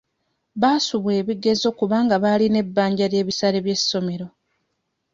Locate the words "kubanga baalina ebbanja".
1.79-3.05